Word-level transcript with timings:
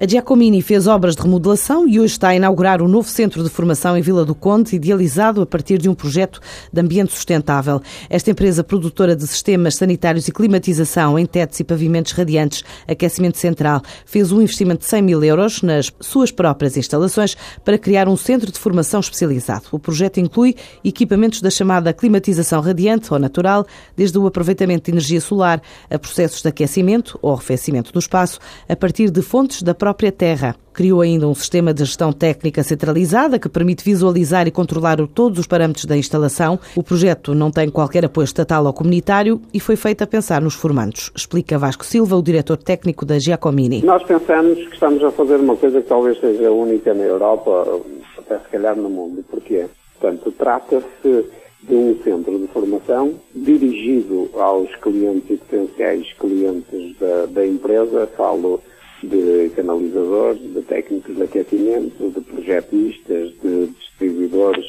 A 0.00 0.06
Giacomini 0.06 0.62
fez 0.62 0.86
obras 0.86 1.16
de 1.16 1.22
remodelação 1.22 1.88
e 1.88 1.98
hoje 1.98 2.12
está 2.12 2.28
a 2.28 2.36
inaugurar 2.36 2.80
um 2.80 2.86
novo 2.86 3.08
centro 3.08 3.42
de 3.42 3.50
formação 3.50 3.96
em 3.96 4.00
Vila 4.00 4.24
do 4.24 4.32
Conde, 4.32 4.76
idealizado 4.76 5.42
a 5.42 5.46
partir 5.46 5.76
de 5.78 5.88
um 5.88 5.94
projeto 5.94 6.40
de 6.72 6.80
ambiente 6.80 7.12
sustentável. 7.12 7.82
Esta 8.08 8.30
empresa 8.30 8.62
produtora 8.62 9.16
de 9.16 9.26
sistemas 9.26 9.74
sanitários 9.74 10.28
e 10.28 10.32
climatização 10.32 11.18
em 11.18 11.26
tetos 11.26 11.58
e 11.58 11.64
pavimentos 11.64 12.12
radiantes, 12.12 12.62
aquecimento 12.86 13.38
central, 13.38 13.82
fez 14.06 14.30
um 14.30 14.40
investimento 14.40 14.82
de 14.82 14.86
100 14.86 15.02
mil 15.02 15.24
euros 15.24 15.62
nas 15.62 15.92
suas 15.98 16.30
próprias 16.30 16.76
instalações 16.76 17.36
para 17.64 17.76
criar 17.76 18.06
um 18.08 18.16
centro 18.16 18.52
de 18.52 18.58
formação 18.60 19.00
especializado. 19.00 19.64
O 19.72 19.80
projeto 19.80 20.20
inclui 20.20 20.54
equipamentos 20.84 21.42
da 21.42 21.50
chamada 21.50 21.92
climatização 21.92 22.60
radiante 22.60 23.12
ou 23.12 23.18
natural, 23.18 23.66
desde 23.96 24.16
o 24.16 24.28
aproveitamento 24.28 24.84
de 24.84 24.92
energia 24.92 25.20
solar 25.20 25.60
a 25.90 25.98
processos 25.98 26.40
de 26.40 26.48
aquecimento 26.48 27.18
ou 27.20 27.32
arrefecimento 27.32 27.92
do 27.92 27.98
espaço, 27.98 28.38
a 28.68 28.76
partir 28.76 29.10
de 29.10 29.22
fontes 29.22 29.60
da 29.60 29.74
própria 29.74 29.87
própria 29.88 30.12
terra. 30.12 30.54
Criou 30.74 31.00
ainda 31.00 31.26
um 31.26 31.34
sistema 31.34 31.72
de 31.72 31.82
gestão 31.82 32.12
técnica 32.12 32.62
centralizada 32.62 33.38
que 33.38 33.48
permite 33.48 33.82
visualizar 33.82 34.46
e 34.46 34.50
controlar 34.50 34.98
todos 35.14 35.38
os 35.38 35.46
parâmetros 35.46 35.86
da 35.86 35.96
instalação. 35.96 36.60
O 36.76 36.82
projeto 36.82 37.34
não 37.34 37.50
tem 37.50 37.70
qualquer 37.70 38.04
apoio 38.04 38.26
estatal 38.26 38.66
ou 38.66 38.72
comunitário 38.74 39.40
e 39.52 39.58
foi 39.58 39.76
feito 39.76 40.04
a 40.04 40.06
pensar 40.06 40.42
nos 40.42 40.54
formandos, 40.54 41.10
explica 41.16 41.58
Vasco 41.58 41.86
Silva, 41.86 42.16
o 42.16 42.22
diretor 42.22 42.58
técnico 42.58 43.06
da 43.06 43.18
Giacomini. 43.18 43.82
Nós 43.82 44.02
pensamos 44.02 44.58
que 44.58 44.74
estamos 44.74 45.02
a 45.02 45.10
fazer 45.10 45.36
uma 45.36 45.56
coisa 45.56 45.80
que 45.80 45.88
talvez 45.88 46.20
seja 46.20 46.50
única 46.50 46.92
na 46.92 47.04
Europa, 47.04 47.80
até 48.18 48.38
se 48.40 48.48
calhar 48.50 48.76
no 48.76 48.90
mundo. 48.90 49.24
Porquê? 49.30 49.64
Portanto, 49.98 50.30
trata-se 50.32 51.24
de 51.62 51.74
um 51.74 51.96
centro 52.04 52.38
de 52.38 52.46
formação 52.48 53.14
dirigido 53.34 54.28
aos 54.34 54.68
clientes 54.76 55.30
e 55.30 55.36
potenciais 55.38 56.12
clientes 56.12 56.94
da, 56.98 57.24
da 57.24 57.46
empresa. 57.46 58.06
Falo 58.14 58.60
de 59.02 59.50
canalizadores, 59.54 60.40
de 60.42 60.62
técnicos 60.62 61.16
de 61.16 61.22
aquecimento, 61.22 62.10
de 62.10 62.20
projetistas, 62.20 63.32
de 63.42 63.66
distribuidores, 63.66 64.66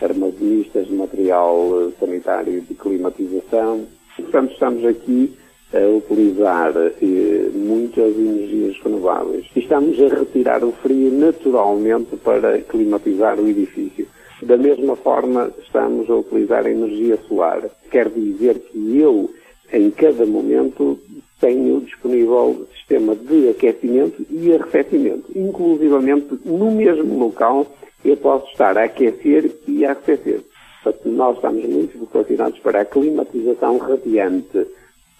armazenistas 0.00 0.86
de 0.86 0.94
material 0.94 1.92
sanitário 1.98 2.60
de 2.62 2.74
climatização. 2.74 3.86
Portanto, 4.16 4.52
estamos 4.52 4.84
aqui 4.84 5.32
a 5.72 5.86
utilizar 5.96 6.72
eh, 6.76 7.50
muitas 7.54 8.16
energias 8.16 8.76
renováveis. 8.82 9.46
E 9.54 9.60
estamos 9.60 10.00
a 10.00 10.08
retirar 10.08 10.64
o 10.64 10.72
frio 10.72 11.10
naturalmente 11.12 12.16
para 12.16 12.58
climatizar 12.62 13.38
o 13.38 13.48
edifício. 13.48 14.06
Da 14.42 14.56
mesma 14.56 14.96
forma, 14.96 15.52
estamos 15.62 16.08
a 16.08 16.14
utilizar 16.14 16.64
a 16.64 16.70
energia 16.70 17.18
solar. 17.28 17.68
Quer 17.90 18.08
dizer 18.08 18.58
que 18.60 18.98
eu, 18.98 19.30
em 19.72 19.90
cada 19.90 20.24
momento, 20.24 20.98
tenho 21.40 21.80
disponível 21.80 22.66
sistema 22.76 23.14
de 23.14 23.50
aquecimento 23.50 24.24
e 24.30 24.52
arrefecimento. 24.52 25.24
Inclusivamente, 25.34 26.38
no 26.44 26.70
mesmo 26.70 27.18
local, 27.18 27.66
eu 28.04 28.16
posso 28.16 28.50
estar 28.50 28.76
a 28.78 28.84
aquecer 28.84 29.50
e 29.66 29.84
a 29.84 29.90
arrefecer. 29.90 30.40
Portanto, 30.82 31.08
nós 31.08 31.36
estamos 31.36 31.64
muito 31.64 31.98
vocacionados 31.98 32.58
para 32.60 32.80
a 32.80 32.84
climatização 32.84 33.78
radiante. 33.78 34.66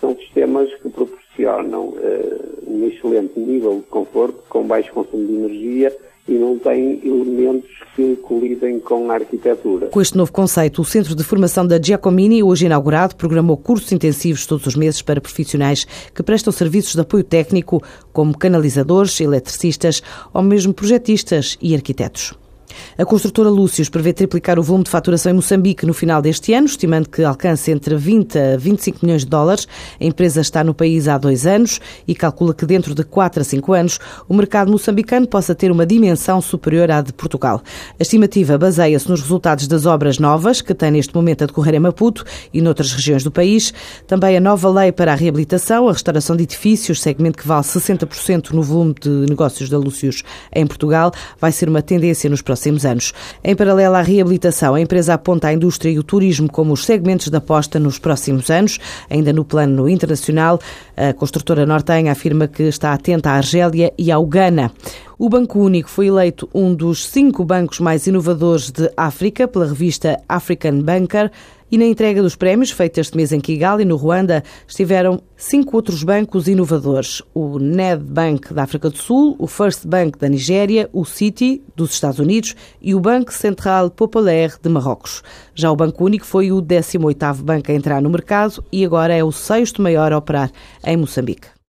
São 0.00 0.14
sistemas 0.16 0.72
que 0.74 0.88
proporcionam 0.88 1.88
uh, 1.88 2.64
um 2.66 2.86
excelente 2.86 3.38
nível 3.38 3.76
de 3.76 3.86
conforto, 3.86 4.42
com 4.48 4.62
baixo 4.64 4.92
consumo 4.92 5.26
de 5.26 5.34
energia 5.34 5.96
e 6.28 6.34
não 6.34 6.58
têm 6.58 7.00
elementos 7.02 7.70
que 7.96 8.16
colidem 8.16 8.78
com 8.78 9.10
a 9.10 9.14
arquitetura. 9.14 9.86
Com 9.86 10.00
este 10.00 10.16
novo 10.16 10.32
conceito, 10.32 10.82
o 10.82 10.84
Centro 10.84 11.14
de 11.14 11.24
Formação 11.24 11.66
da 11.66 11.80
Giacomini, 11.80 12.42
hoje 12.42 12.66
inaugurado, 12.66 13.16
programou 13.16 13.56
cursos 13.56 13.90
intensivos 13.90 14.46
todos 14.46 14.66
os 14.66 14.76
meses 14.76 15.02
para 15.02 15.20
profissionais 15.20 15.86
que 16.14 16.22
prestam 16.22 16.52
serviços 16.52 16.94
de 16.94 17.00
apoio 17.00 17.24
técnico, 17.24 17.82
como 18.12 18.36
canalizadores, 18.36 19.20
eletricistas 19.20 20.02
ou 20.32 20.42
mesmo 20.42 20.72
projetistas 20.72 21.58
e 21.60 21.74
arquitetos. 21.74 22.34
A 22.96 23.04
construtora 23.04 23.48
Lúcius 23.48 23.88
prevê 23.88 24.12
triplicar 24.12 24.58
o 24.58 24.62
volume 24.62 24.84
de 24.84 24.90
faturação 24.90 25.32
em 25.32 25.34
Moçambique 25.34 25.86
no 25.86 25.94
final 25.94 26.20
deste 26.20 26.52
ano, 26.52 26.66
estimando 26.66 27.08
que 27.08 27.22
alcance 27.22 27.70
entre 27.70 27.96
20 27.96 28.38
a 28.38 28.56
25 28.56 28.98
milhões 29.02 29.22
de 29.22 29.28
dólares. 29.28 29.66
A 30.00 30.04
empresa 30.04 30.40
está 30.40 30.62
no 30.62 30.74
país 30.74 31.08
há 31.08 31.18
dois 31.18 31.46
anos 31.46 31.80
e 32.06 32.14
calcula 32.14 32.54
que 32.54 32.66
dentro 32.66 32.94
de 32.94 33.02
4 33.04 33.40
a 33.40 33.44
5 33.44 33.72
anos 33.72 33.98
o 34.28 34.34
mercado 34.34 34.70
moçambicano 34.70 35.26
possa 35.26 35.54
ter 35.54 35.70
uma 35.70 35.84
dimensão 35.84 36.40
superior 36.40 36.90
à 36.90 37.00
de 37.00 37.12
Portugal. 37.12 37.62
A 37.98 38.02
estimativa 38.02 38.56
baseia-se 38.56 39.08
nos 39.08 39.20
resultados 39.20 39.66
das 39.66 39.86
obras 39.86 40.18
novas 40.18 40.60
que 40.60 40.74
tem 40.74 40.90
neste 40.90 41.14
momento 41.14 41.42
a 41.42 41.46
decorrer 41.46 41.74
em 41.74 41.80
Maputo 41.80 42.24
e 42.52 42.60
noutras 42.60 42.92
regiões 42.92 43.24
do 43.24 43.30
país. 43.30 43.72
Também 44.06 44.36
a 44.36 44.40
nova 44.40 44.68
lei 44.68 44.92
para 44.92 45.12
a 45.12 45.16
reabilitação, 45.16 45.88
a 45.88 45.92
restauração 45.92 46.36
de 46.36 46.44
edifícios, 46.44 47.00
segmento 47.00 47.38
que 47.38 47.46
vale 47.46 47.64
60% 47.64 48.50
no 48.50 48.62
volume 48.62 48.94
de 49.00 49.08
negócios 49.28 49.68
da 49.68 49.78
Lúcius 49.78 50.22
em 50.52 50.66
Portugal, 50.66 51.12
vai 51.40 51.52
ser 51.52 51.68
uma 51.68 51.82
tendência 51.82 52.28
nos 52.28 52.42
próximos 52.42 52.67
próximos 52.68 52.84
anos. 52.84 53.12
Em 53.42 53.56
paralelo 53.56 53.94
à 53.94 54.02
reabilitação, 54.02 54.74
a 54.74 54.80
empresa 54.80 55.14
aponta 55.14 55.48
a 55.48 55.52
indústria 55.52 55.90
e 55.90 55.98
o 55.98 56.02
turismo 56.02 56.50
como 56.50 56.72
os 56.72 56.84
segmentos 56.84 57.28
de 57.28 57.36
aposta 57.36 57.78
nos 57.78 57.98
próximos 57.98 58.50
anos. 58.50 58.78
Ainda 59.08 59.32
no 59.32 59.44
plano 59.44 59.88
internacional, 59.88 60.60
a 60.96 61.12
construtora 61.12 61.64
nortenha 61.64 62.12
afirma 62.12 62.46
que 62.46 62.64
está 62.64 62.92
atenta 62.92 63.30
à 63.30 63.34
Argélia 63.34 63.92
e 63.96 64.12
ao 64.12 64.26
Ghana. 64.26 64.72
O 65.18 65.28
Banco 65.28 65.58
Único 65.58 65.90
foi 65.90 66.06
eleito 66.06 66.48
um 66.54 66.74
dos 66.74 67.06
cinco 67.06 67.44
bancos 67.44 67.80
mais 67.80 68.06
inovadores 68.06 68.70
de 68.70 68.90
África 68.96 69.48
pela 69.48 69.66
revista 69.66 70.20
African 70.28 70.80
Banker. 70.80 71.30
E 71.70 71.76
na 71.76 71.84
entrega 71.84 72.22
dos 72.22 72.34
prémios, 72.34 72.70
feita 72.70 72.98
este 72.98 73.14
mês 73.14 73.30
em 73.30 73.40
Kigali, 73.40 73.84
no 73.84 73.96
Ruanda, 73.96 74.42
estiveram 74.66 75.20
cinco 75.36 75.76
outros 75.76 76.02
bancos 76.02 76.48
inovadores: 76.48 77.22
o 77.34 77.58
Ned 77.58 78.02
Bank 78.02 78.54
da 78.54 78.62
África 78.62 78.88
do 78.88 78.96
Sul, 78.96 79.36
o 79.38 79.46
First 79.46 79.86
Bank 79.86 80.18
da 80.18 80.30
Nigéria, 80.30 80.88
o 80.94 81.04
Citi 81.04 81.62
dos 81.76 81.92
Estados 81.92 82.20
Unidos 82.20 82.56
e 82.80 82.94
o 82.94 83.00
Banco 83.00 83.34
Central 83.34 83.90
Populaire 83.90 84.54
de 84.62 84.68
Marrocos. 84.70 85.22
Já 85.54 85.70
o 85.70 85.76
Banco 85.76 86.06
Único 86.06 86.24
foi 86.24 86.50
o 86.50 86.62
18º 86.62 87.42
banco 87.42 87.70
a 87.70 87.74
entrar 87.74 88.00
no 88.00 88.08
mercado 88.08 88.64
e 88.72 88.82
agora 88.82 89.14
é 89.14 89.22
o 89.22 89.30
sexto 89.30 89.82
maior 89.82 90.10
a 90.10 90.16
operar 90.16 90.50
em 90.82 90.96
Moçambique. 90.96 91.57